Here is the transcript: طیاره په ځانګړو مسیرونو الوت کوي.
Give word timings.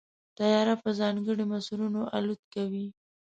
طیاره 0.37 0.75
په 0.83 0.89
ځانګړو 0.99 1.43
مسیرونو 1.53 2.01
الوت 2.17 2.41
کوي. 2.53 2.85